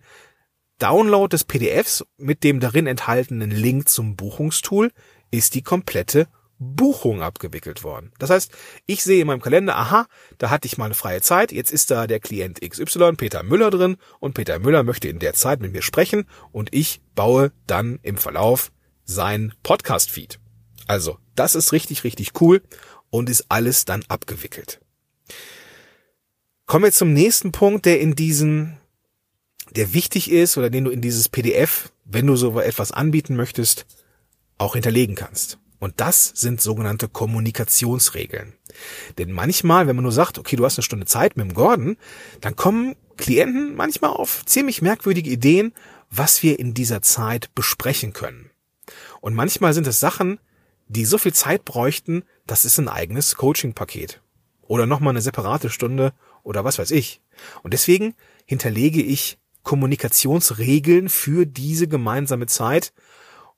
Download 0.80 1.30
des 1.30 1.44
PDFs 1.44 2.06
mit 2.18 2.44
dem 2.44 2.60
darin 2.60 2.88
enthaltenen 2.88 3.52
Link 3.52 3.90
zum 3.90 4.16
Buchungstool 4.16 4.92
ist 5.32 5.54
die 5.54 5.62
komplette 5.62 6.28
Buchung 6.60 7.22
abgewickelt 7.22 7.84
worden. 7.84 8.12
Das 8.20 8.30
heißt, 8.30 8.51
ich 8.86 9.01
sehe 9.01 9.22
in 9.22 9.28
meinem 9.28 9.42
Kalender, 9.42 9.78
aha, 9.78 10.08
da 10.38 10.50
hatte 10.50 10.68
ich 10.68 10.78
mal 10.78 10.86
eine 10.86 10.94
freie 10.94 11.22
Zeit, 11.22 11.54
jetzt 11.54 11.72
ist 11.72 11.89
da 11.89 12.06
der 12.06 12.20
Klient 12.20 12.60
XY, 12.62 13.13
Peter 13.13 13.44
Müller 13.44 13.72
drin 13.72 13.96
und 14.20 14.34
Peter 14.34 14.60
Müller 14.60 14.84
möchte 14.84 15.08
in 15.08 15.20
der 15.20 15.34
Zeit 15.34 15.62
mit 15.62 15.72
mir 15.72 15.82
sprechen 15.82 16.25
und 16.51 16.74
ich 16.74 17.01
baue 17.16 17.54
dann 17.66 18.00
im 18.04 18.18
Verlauf 18.18 18.72
sein 19.06 19.54
Podcast-Feed. 19.63 20.39
Also, 20.86 21.18
das 21.36 21.56
ist 21.56 21.72
richtig, 21.72 22.04
richtig 22.04 22.39
cool 22.42 22.62
und 23.10 23.30
ist 23.30 23.46
alles 23.48 23.86
dann 23.86 24.04
abgewickelt. 24.10 24.82
Kommen 26.66 26.84
wir 26.84 26.92
zum 26.92 27.13
nächsten 27.13 27.51
Punkt, 27.51 27.86
der 27.86 28.01
in 28.01 28.16
diesen, 28.16 28.78
der 29.72 29.94
wichtig 29.94 30.30
ist 30.30 30.58
oder 30.58 30.70
den 30.70 30.84
du 30.84 30.92
in 30.92 31.01
dieses 31.01 31.30
PDF, 31.30 31.92
wenn 32.04 32.28
du 32.28 32.36
so 32.36 32.60
etwas 32.60 32.92
anbieten 32.92 33.36
möchtest, 33.36 33.86
auch 34.58 34.74
hinterlegen 34.74 35.16
kannst. 35.16 35.58
Und 35.80 36.02
das 36.02 36.28
sind 36.36 36.62
sogenannte 36.62 37.08
Kommunikationsregeln. 37.08 38.54
Denn 39.18 39.32
manchmal, 39.32 39.88
wenn 39.88 39.96
man 39.96 40.04
nur 40.04 40.12
sagt, 40.12 40.38
okay, 40.38 40.56
du 40.56 40.66
hast 40.66 40.78
eine 40.78 40.84
Stunde 40.84 41.06
Zeit 41.06 41.38
mit 41.38 41.50
dem 41.50 41.54
Gordon, 41.54 41.98
dann 42.42 42.56
kommen 42.56 42.96
Klienten 43.18 43.76
manchmal 43.76 44.12
auf 44.12 44.46
ziemlich 44.46 44.82
merkwürdige 44.82 45.30
Ideen, 45.30 45.74
was 46.10 46.44
wir 46.44 46.60
in 46.60 46.74
dieser 46.74 47.02
Zeit 47.02 47.54
besprechen 47.56 48.14
können. 48.14 48.50
Und 49.22 49.36
manchmal 49.36 49.74
sind 49.74 49.88
es 49.88 50.00
Sachen, 50.00 50.40
die 50.88 51.06
so 51.06 51.18
viel 51.18 51.34
Zeit 51.34 51.66
bräuchten, 51.66 52.24
das 52.48 52.66
ist 52.66 52.80
ein 52.80 52.90
eigenes 52.90 53.36
Coaching-Paket. 53.36 54.22
Oder 54.62 54.86
nochmal 54.86 55.12
eine 55.12 55.22
separate 55.22 55.70
Stunde 55.70 56.14
oder 56.44 56.64
was 56.64 56.80
weiß 56.80 56.92
ich. 56.92 57.22
Und 57.64 57.74
deswegen 57.74 58.16
hinterlege 58.46 59.02
ich 59.02 59.38
Kommunikationsregeln 59.64 61.10
für 61.10 61.46
diese 61.46 61.88
gemeinsame 61.88 62.48
Zeit 62.48 62.94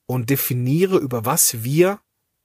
und 0.05 0.29
definiere, 0.29 0.97
über 0.97 1.25
was 1.25 1.63
wir 1.63 1.99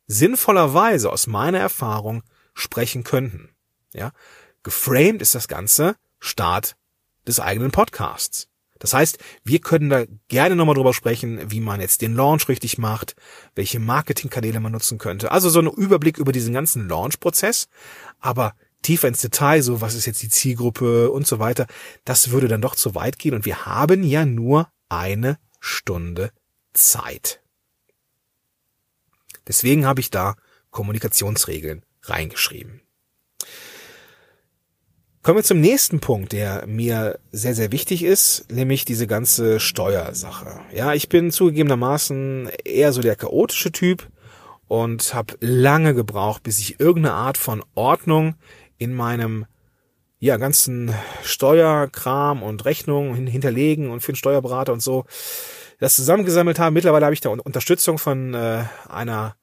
sinnvollerweise 0.07 1.11
aus 1.11 1.27
meiner 1.27 1.59
Erfahrung 1.59 2.23
sprechen 2.55 3.05
könnten. 3.05 3.51
Ja, 3.93 4.13
geframed 4.63 5.23
ist 5.23 5.35
das 5.35 5.49
Ganze 5.49 5.97
Start 6.19 6.77
des 7.27 7.41
eigenen 7.41 7.71
Podcasts. 7.71 8.49
Das 8.79 8.93
heißt, 8.93 9.19
wir 9.43 9.61
können 9.61 9.89
da 9.89 10.05
gerne 10.29 10.55
nochmal 10.55 10.75
drüber 10.75 10.93
sprechen, 10.93 11.51
wie 11.51 11.61
man 11.61 11.81
jetzt 11.81 12.03
den 12.03 12.15
Launch 12.15 12.49
richtig 12.49 12.79
macht, 12.79 13.17
welche 13.55 13.79
Marketingkanäle 13.79 14.61
man 14.61 14.73
nutzen 14.73 14.99
könnte. 14.99 15.33
Also 15.33 15.49
so 15.49 15.61
ein 15.61 15.67
Überblick 15.67 16.19
über 16.19 16.33
diesen 16.33 16.53
ganzen 16.53 16.89
Launch-Prozess. 16.89 17.69
Aber 18.21 18.55
tiefer 18.83 19.09
ins 19.09 19.23
Detail, 19.23 19.63
so 19.63 19.81
was 19.81 19.95
ist 19.95 20.07
jetzt 20.07 20.23
die 20.23 20.29
Zielgruppe 20.29 21.11
und 21.11 21.27
so 21.27 21.39
weiter, 21.39 21.67
das 22.05 22.31
würde 22.31 22.49
dann 22.49 22.61
doch 22.61 22.77
zu 22.77 22.95
weit 22.95 23.19
gehen. 23.19 23.35
Und 23.35 23.47
wir 23.47 23.65
haben 23.65 24.03
ja 24.03 24.27
nur 24.27 24.69
eine 24.89 25.39
Stunde 25.59 26.31
Zeit. 26.75 27.41
Deswegen 29.47 29.87
habe 29.87 30.01
ich 30.01 30.11
da 30.11 30.37
Kommunikationsregeln 30.71 31.85
reingeschrieben. 32.03 32.83
Kommen 35.23 35.39
wir 35.39 35.45
zum 35.45 35.61
nächsten 35.61 35.99
Punkt, 35.99 36.31
der 36.31 36.69
mir 36.69 37.19
sehr, 37.33 37.57
sehr 37.57 37.73
wichtig 37.73 38.05
ist, 38.05 38.47
nämlich 38.49 38.85
diese 38.85 39.09
ganze 39.09 39.59
Steuersache. 39.59 40.61
Ja, 40.73 40.95
ich 40.95 41.09
bin 41.09 41.33
zugegebenermaßen 41.33 42.49
eher 42.65 42.93
so 42.93 43.03
der 43.03 43.17
chaotische 43.17 43.73
Typ 43.73 44.09
und 44.69 45.15
habe 45.15 45.35
lange 45.41 45.95
gebraucht, 45.95 46.45
bis 46.45 46.61
ich 46.61 46.79
irgendeine 46.79 47.15
Art 47.15 47.39
von 47.39 47.65
Ordnung 47.75 48.37
in 48.79 48.95
meinem 48.95 49.47
ja 50.21 50.37
ganzen 50.37 50.95
Steuerkram 51.25 52.43
und 52.43 52.65
Rechnungen 52.65 53.27
hinterlegen 53.27 53.91
und 53.91 54.01
für 54.01 54.13
den 54.13 54.17
Steuerberater 54.17 54.73
und 54.73 54.81
so 54.81 55.07
das 55.79 55.97
zusammengesammelt 55.97 56.59
habe. 56.59 56.73
Mittlerweile 56.73 57.07
habe 57.07 57.15
ich 57.15 57.21
da 57.21 57.31
Unterstützung 57.31 57.99
von 57.99 58.35
äh, 58.35 58.65
einer 58.89 59.37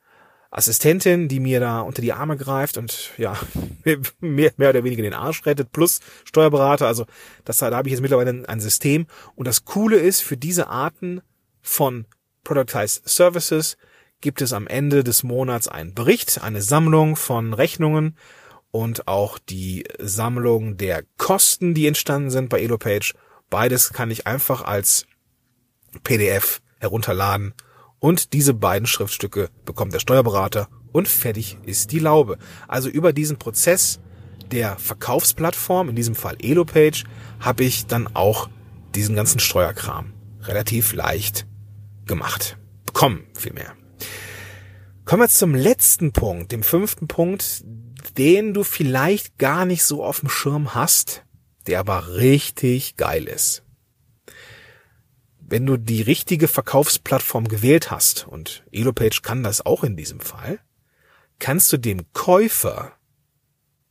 Assistentin, 0.53 1.27
die 1.27 1.39
mir 1.39 1.59
da 1.59 1.81
unter 1.81 2.01
die 2.01 2.13
Arme 2.13 2.37
greift 2.37 2.77
und 2.77 3.11
ja, 3.17 3.35
mehr, 4.19 4.51
mehr 4.57 4.69
oder 4.69 4.83
weniger 4.83 5.01
den 5.01 5.13
Arsch 5.13 5.45
rettet, 5.45 5.71
plus 5.71 5.99
Steuerberater. 6.25 6.87
Also 6.87 7.05
das, 7.43 7.57
da 7.57 7.71
habe 7.71 7.87
ich 7.87 7.93
jetzt 7.93 8.01
mittlerweile 8.01 8.47
ein 8.47 8.59
System. 8.59 9.07
Und 9.35 9.47
das 9.47 9.65
Coole 9.65 9.97
ist, 9.97 10.21
für 10.21 10.37
diese 10.37 10.67
Arten 10.67 11.21
von 11.61 12.05
Productized 12.43 13.07
Services 13.07 13.77
gibt 14.21 14.41
es 14.41 14.53
am 14.53 14.67
Ende 14.67 15.03
des 15.03 15.23
Monats 15.23 15.67
einen 15.67 15.93
Bericht, 15.93 16.41
eine 16.43 16.61
Sammlung 16.61 17.15
von 17.15 17.53
Rechnungen 17.53 18.17
und 18.71 19.07
auch 19.07 19.37
die 19.39 19.85
Sammlung 19.99 20.77
der 20.77 21.03
Kosten, 21.17 21.73
die 21.73 21.87
entstanden 21.87 22.29
sind 22.29 22.49
bei 22.49 22.61
EloPage. 22.61 23.13
Beides 23.49 23.91
kann 23.91 24.11
ich 24.11 24.25
einfach 24.27 24.63
als 24.63 25.05
PDF 26.03 26.61
herunterladen 26.79 27.53
und 27.99 28.33
diese 28.33 28.53
beiden 28.53 28.85
Schriftstücke 28.85 29.49
bekommt 29.65 29.93
der 29.93 29.99
Steuerberater 29.99 30.67
und 30.91 31.07
fertig 31.07 31.57
ist 31.63 31.91
die 31.93 31.99
Laube. 31.99 32.37
Also 32.67 32.89
über 32.89 33.13
diesen 33.13 33.37
Prozess 33.37 34.01
der 34.51 34.77
Verkaufsplattform, 34.77 35.89
in 35.89 35.95
diesem 35.95 36.13
Fall 36.13 36.35
EloPage, 36.41 37.05
habe 37.39 37.63
ich 37.63 37.85
dann 37.85 38.13
auch 38.13 38.49
diesen 38.93 39.15
ganzen 39.15 39.39
Steuerkram 39.39 40.13
relativ 40.41 40.93
leicht 40.93 41.47
gemacht. 42.05 42.57
Bekommen 42.85 43.23
vielmehr. 43.33 43.73
Kommen 45.05 45.21
wir 45.21 45.29
zum 45.29 45.55
letzten 45.55 46.11
Punkt, 46.11 46.51
dem 46.51 46.63
fünften 46.63 47.07
Punkt, 47.07 47.63
den 48.17 48.53
du 48.53 48.63
vielleicht 48.63 49.37
gar 49.37 49.65
nicht 49.65 49.83
so 49.83 50.03
auf 50.03 50.19
dem 50.19 50.29
Schirm 50.29 50.75
hast, 50.75 51.23
der 51.67 51.79
aber 51.79 52.15
richtig 52.15 52.97
geil 52.97 53.23
ist 53.25 53.63
wenn 55.53 55.67
du 55.67 55.77
die 55.77 56.01
richtige 56.01 56.47
Verkaufsplattform 56.47 57.47
gewählt 57.47 57.91
hast, 57.91 58.25
und 58.27 58.63
Elopage 58.71 59.21
kann 59.21 59.43
das 59.43 59.63
auch 59.63 59.83
in 59.83 59.95
diesem 59.95 60.19
Fall, 60.19 60.59
kannst 61.37 61.71
du 61.71 61.77
dem 61.77 62.11
Käufer 62.11 62.93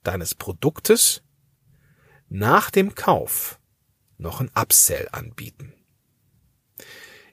deines 0.02 0.34
Produktes 0.34 1.22
nach 2.28 2.68
dem 2.72 2.96
Kauf 2.96 3.60
noch 4.18 4.40
ein 4.40 4.50
Upsell 4.56 5.08
anbieten. 5.12 5.72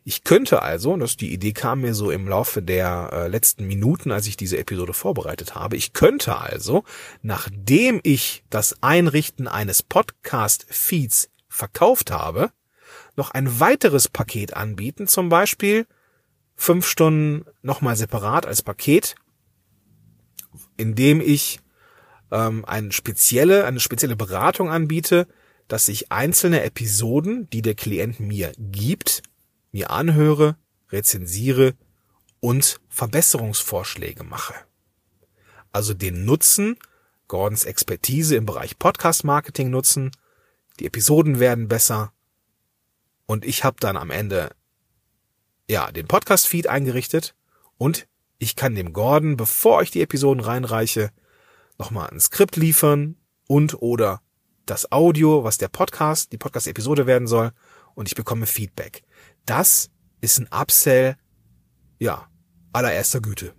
Ich 0.04 0.24
könnte 0.24 0.62
also, 0.62 0.94
und 0.94 1.00
das 1.00 1.18
die 1.18 1.34
Idee 1.34 1.54
kam 1.54 1.82
mir 1.82 1.96
so 1.96 2.12
im 2.12 2.28
Laufe 2.28 2.62
der 2.62 3.10
äh, 3.12 3.28
letzten 3.30 3.66
Minuten, 3.66 4.12
als 4.12 4.28
ich 4.28 4.38
diese 4.38 4.60
Episode 4.60 4.94
vorbereitet 4.94 5.56
habe, 5.56 5.76
ich 5.76 5.94
könnte 5.94 6.38
also, 6.38 6.84
nachdem 7.24 8.00
ich 8.04 8.44
das 8.52 8.84
Einrichten 8.84 9.48
eines 9.48 9.82
Podcast-Feeds 9.82 11.32
verkauft 11.48 12.12
habe, 12.12 12.52
noch 13.20 13.32
ein 13.32 13.60
weiteres 13.60 14.08
Paket 14.08 14.56
anbieten, 14.56 15.08
zum 15.08 15.30
Beispiel 15.30 15.86
fünf 16.56 16.88
Stunden 16.88 17.46
nochmal 17.62 17.96
separat 17.96 18.48
als 18.48 18.64
Paket, 18.64 19.16
indem 20.78 21.22
ich 21.22 21.60
ähm, 22.32 22.66
eine 22.66 22.92
spezielle, 22.92 23.66
eine 23.66 23.80
spezielle 23.80 24.16
Beratung 24.16 24.70
anbiete, 24.70 25.28
dass 25.68 25.88
ich 25.88 26.12
einzelne 26.12 26.64
Episoden, 26.64 27.50
die 27.52 27.62
der 27.62 27.76
Klient 27.76 28.20
mir 28.20 28.52
gibt, 28.58 29.22
mir 29.72 29.92
anhöre, 29.92 30.56
rezensiere 30.90 31.76
und 32.40 32.80
Verbesserungsvorschläge 32.88 34.24
mache. 34.24 34.56
Also 35.72 35.94
den 35.94 36.26
Nutzen, 36.26 36.78
Gordons 37.28 37.66
Expertise 37.66 38.36
im 38.36 38.46
Bereich 38.46 38.80
Podcast 38.80 39.24
Marketing 39.24 39.70
nutzen, 39.70 40.12
die 40.80 40.86
Episoden 40.88 41.40
werden 41.40 41.68
besser, 41.68 42.14
und 43.30 43.46
ich 43.46 43.64
habe 43.64 43.78
dann 43.80 43.96
am 43.96 44.10
Ende 44.10 44.50
ja 45.70 45.92
den 45.92 46.08
Podcast-Feed 46.08 46.66
eingerichtet 46.66 47.36
und 47.78 48.08
ich 48.40 48.56
kann 48.56 48.74
dem 48.74 48.92
Gordon, 48.92 49.38
bevor 49.38 49.84
ich 49.84 49.92
die 49.92 50.02
Episoden 50.02 50.44
reinreiche, 50.44 51.12
nochmal 51.78 52.10
ein 52.10 52.20
Skript 52.20 52.56
liefern 52.56 53.18
und 53.46 53.84
oder 53.84 54.24
das 54.66 54.92
Audio, 54.92 55.44
was 55.44 55.60
der 55.60 55.68
Podcast, 55.68 56.32
die 56.32 56.40
Podcast-Episode 56.40 57.06
werden 57.06 57.28
soll, 57.28 57.52
und 57.94 58.08
ich 58.08 58.16
bekomme 58.16 58.48
Feedback. 58.48 59.04
Das 59.46 59.92
ist 60.22 60.40
ein 60.40 60.50
Upsell, 60.52 61.16
ja, 62.00 62.28
allererster 62.74 63.22
Güte. 63.22 63.54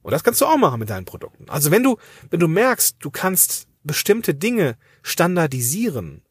Und 0.00 0.12
das 0.12 0.24
kannst 0.24 0.40
du 0.40 0.46
auch 0.46 0.56
machen 0.56 0.80
mit 0.80 0.88
deinen 0.88 1.04
Produkten. 1.04 1.50
Also 1.50 1.70
wenn 1.70 1.82
du, 1.82 1.98
wenn 2.30 2.40
du 2.40 2.48
merkst, 2.48 2.96
du 3.00 3.10
kannst 3.10 3.68
bestimmte 3.82 4.34
Dinge 4.34 4.78
standardisieren, 5.02 6.22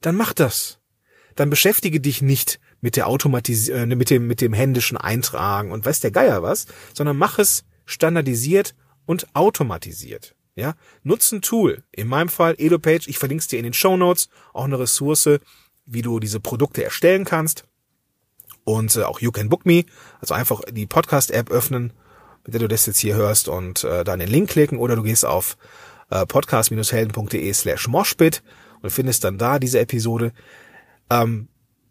dann 0.00 0.16
mach 0.16 0.32
das 0.32 0.80
dann 1.34 1.50
beschäftige 1.50 2.00
dich 2.00 2.22
nicht 2.22 2.60
mit 2.80 2.96
der 2.96 3.06
Automatis 3.06 3.68
äh, 3.68 3.86
mit 3.86 4.10
dem 4.10 4.26
mit 4.26 4.40
dem 4.40 4.52
händischen 4.52 4.96
Eintragen 4.96 5.72
und 5.72 5.86
weiß 5.86 6.00
der 6.00 6.10
Geier 6.10 6.42
was, 6.42 6.66
sondern 6.92 7.16
mach 7.16 7.38
es 7.38 7.64
standardisiert 7.86 8.74
und 9.06 9.26
automatisiert. 9.34 10.34
Ja, 10.56 10.74
nutz 11.02 11.32
ein 11.32 11.42
Tool. 11.42 11.82
In 11.90 12.06
meinem 12.06 12.28
Fall 12.28 12.54
EloPage, 12.58 13.08
ich 13.08 13.18
verlinke 13.18 13.42
es 13.42 13.48
dir 13.48 13.58
in 13.58 13.64
den 13.64 13.72
Show 13.72 13.96
Notes, 13.96 14.28
auch 14.52 14.64
eine 14.64 14.78
Ressource, 14.78 15.40
wie 15.84 16.02
du 16.02 16.20
diese 16.20 16.38
Produkte 16.38 16.84
erstellen 16.84 17.24
kannst. 17.24 17.64
Und 18.62 18.94
äh, 18.96 19.02
auch 19.02 19.20
You 19.20 19.32
Can 19.32 19.48
Book 19.48 19.66
Me, 19.66 19.84
also 20.20 20.34
einfach 20.34 20.62
die 20.70 20.86
Podcast-App 20.86 21.50
öffnen, 21.50 21.92
mit 22.44 22.54
der 22.54 22.60
du 22.60 22.68
das 22.68 22.86
jetzt 22.86 22.98
hier 22.98 23.16
hörst 23.16 23.48
und 23.48 23.84
äh, 23.84 24.04
dann 24.04 24.20
den 24.20 24.28
Link 24.28 24.50
klicken 24.50 24.78
oder 24.78 24.94
du 24.94 25.02
gehst 25.02 25.24
auf 25.24 25.56
äh, 26.10 26.24
podcast-helden.de 26.24 27.52
slash 27.52 27.88
moshpit 27.88 28.42
und 28.80 28.90
findest 28.90 29.24
dann 29.24 29.38
da 29.38 29.58
diese 29.58 29.80
Episode. 29.80 30.32
Ähm, 31.10 31.48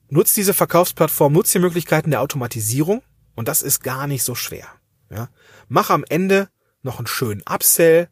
nutzt 0.10 0.38
diese 0.38 0.54
Verkaufsplattform, 0.54 1.34
nutzt 1.34 1.54
die 1.54 1.60
Möglichkeiten 1.60 2.12
der 2.12 2.22
Automatisierung 2.22 3.02
und 3.36 3.48
das 3.48 3.62
ist 3.62 3.84
gar 3.84 4.08
nicht 4.08 4.24
so 4.24 4.36
schwer. 4.36 4.68
Ja? 5.10 5.30
Mach 5.68 5.90
am 5.90 6.04
Ende 6.08 6.50
noch 6.82 7.00
einen 7.00 7.08
schönen 7.08 7.44
Upsell 7.50 8.10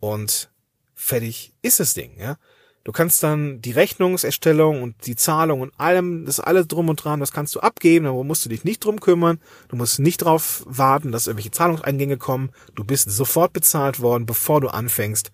und 0.00 0.50
fertig 0.94 1.54
ist 1.62 1.80
das 1.80 1.94
Ding. 1.94 2.18
Ja? 2.18 2.36
Du 2.84 2.92
kannst 2.92 3.22
dann 3.22 3.62
die 3.62 3.72
Rechnungserstellung 3.72 4.82
und 4.82 5.06
die 5.06 5.16
Zahlung 5.16 5.62
und 5.62 5.72
allem, 5.80 6.26
das 6.26 6.38
alles 6.38 6.68
drum 6.68 6.90
und 6.90 6.96
dran, 6.96 7.20
das 7.20 7.32
kannst 7.32 7.54
du 7.54 7.60
abgeben, 7.60 8.04
da 8.04 8.12
musst 8.12 8.44
du 8.44 8.50
dich 8.50 8.64
nicht 8.64 8.84
drum 8.84 9.00
kümmern, 9.00 9.40
du 9.68 9.76
musst 9.76 9.98
nicht 9.98 10.18
drauf 10.18 10.62
warten, 10.66 11.10
dass 11.10 11.26
irgendwelche 11.26 11.50
Zahlungseingänge 11.50 12.18
kommen, 12.18 12.50
du 12.74 12.84
bist 12.84 13.10
sofort 13.10 13.54
bezahlt 13.54 14.00
worden, 14.00 14.26
bevor 14.26 14.60
du 14.60 14.68
anfängst 14.68 15.32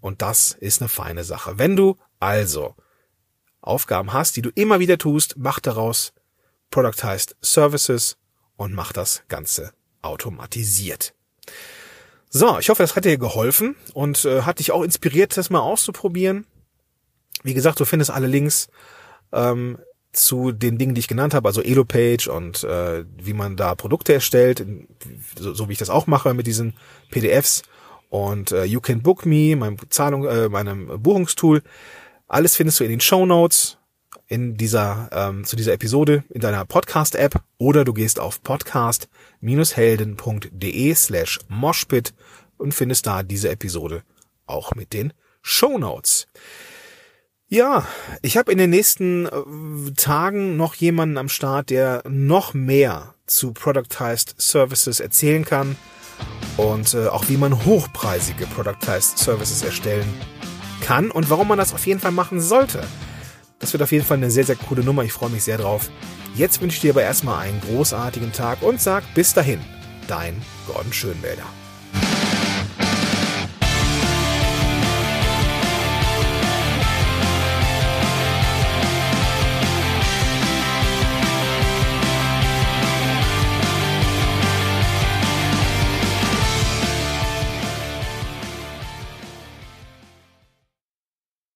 und 0.00 0.20
das 0.20 0.52
ist 0.52 0.82
eine 0.82 0.88
feine 0.88 1.24
Sache. 1.24 1.58
Wenn 1.58 1.74
du 1.74 1.96
also 2.18 2.76
Aufgaben 3.62 4.12
hast, 4.12 4.36
die 4.36 4.42
du 4.42 4.50
immer 4.54 4.80
wieder 4.80 4.98
tust, 4.98 5.34
mach 5.36 5.60
daraus 5.60 6.12
Productized 6.70 7.36
Services 7.40 8.16
und 8.56 8.72
mach 8.74 8.92
das 8.92 9.22
Ganze 9.28 9.72
automatisiert. 10.02 11.14
So, 12.28 12.58
ich 12.58 12.68
hoffe, 12.68 12.82
das 12.82 12.94
hat 12.94 13.04
dir 13.04 13.18
geholfen 13.18 13.74
und 13.92 14.24
äh, 14.24 14.42
hat 14.42 14.60
dich 14.60 14.70
auch 14.70 14.82
inspiriert, 14.82 15.36
das 15.36 15.50
mal 15.50 15.60
auszuprobieren. 15.60 16.46
Wie 17.42 17.54
gesagt, 17.54 17.80
du 17.80 17.84
findest 17.84 18.10
alle 18.10 18.28
Links 18.28 18.68
ähm, 19.32 19.78
zu 20.12 20.52
den 20.52 20.78
Dingen, 20.78 20.94
die 20.94 21.00
ich 21.00 21.08
genannt 21.08 21.34
habe, 21.34 21.48
also 21.48 21.60
Elopage 21.60 22.28
und 22.28 22.62
äh, 22.64 23.04
wie 23.16 23.32
man 23.32 23.56
da 23.56 23.74
Produkte 23.74 24.12
erstellt, 24.12 24.64
so, 25.36 25.54
so 25.54 25.68
wie 25.68 25.72
ich 25.72 25.78
das 25.78 25.90
auch 25.90 26.06
mache 26.06 26.34
mit 26.34 26.46
diesen 26.46 26.74
PDFs 27.10 27.62
und 28.10 28.52
äh, 28.52 28.64
You 28.64 28.80
Can 28.80 29.02
Book 29.02 29.24
Me, 29.24 29.56
meinem 29.56 29.76
Zahlung, 29.88 30.26
äh, 30.26 30.48
meinem 30.48 31.02
Buchungstool. 31.02 31.62
Alles 32.30 32.54
findest 32.54 32.78
du 32.78 32.84
in 32.84 32.90
den 32.90 33.00
Show 33.00 33.26
Notes 33.26 33.78
in 34.28 34.56
dieser 34.56 35.08
ähm, 35.10 35.44
zu 35.44 35.56
dieser 35.56 35.72
Episode 35.72 36.22
in 36.28 36.40
deiner 36.40 36.64
Podcast-App 36.64 37.42
oder 37.58 37.84
du 37.84 37.92
gehst 37.92 38.20
auf 38.20 38.40
podcast-helden.de 38.44 40.94
slash 40.94 41.40
moshpit 41.48 42.14
und 42.56 42.72
findest 42.72 43.08
da 43.08 43.24
diese 43.24 43.50
Episode 43.50 44.04
auch 44.46 44.76
mit 44.76 44.92
den 44.92 45.12
Show 45.42 45.76
Notes. 45.76 46.28
Ja, 47.48 47.84
ich 48.22 48.36
habe 48.36 48.52
in 48.52 48.58
den 48.58 48.70
nächsten 48.70 49.26
äh, 49.26 49.30
Tagen 49.96 50.56
noch 50.56 50.76
jemanden 50.76 51.18
am 51.18 51.28
Start, 51.28 51.70
der 51.70 52.04
noch 52.08 52.54
mehr 52.54 53.16
zu 53.26 53.52
Productized 53.52 54.40
Services 54.40 55.00
erzählen 55.00 55.44
kann 55.44 55.74
und 56.58 56.94
äh, 56.94 57.08
auch 57.08 57.28
wie 57.28 57.36
man 57.36 57.64
hochpreisige 57.64 58.46
Productized 58.46 59.18
Services 59.18 59.64
erstellen 59.64 60.06
kann 60.80 61.10
und 61.10 61.30
warum 61.30 61.48
man 61.48 61.58
das 61.58 61.74
auf 61.74 61.86
jeden 61.86 62.00
Fall 62.00 62.12
machen 62.12 62.40
sollte. 62.40 62.82
Das 63.58 63.72
wird 63.72 63.82
auf 63.82 63.92
jeden 63.92 64.04
Fall 64.04 64.16
eine 64.16 64.30
sehr, 64.30 64.44
sehr 64.44 64.56
coole 64.56 64.82
Nummer. 64.82 65.04
Ich 65.04 65.12
freue 65.12 65.30
mich 65.30 65.44
sehr 65.44 65.58
drauf. 65.58 65.90
Jetzt 66.34 66.60
wünsche 66.60 66.76
ich 66.76 66.80
dir 66.80 66.92
aber 66.92 67.02
erstmal 67.02 67.40
einen 67.40 67.60
großartigen 67.60 68.32
Tag 68.32 68.62
und 68.62 68.80
sag 68.80 69.02
bis 69.14 69.34
dahin, 69.34 69.60
dein 70.06 70.40
Gordon 70.66 70.92
Schönwälder. 70.92 71.44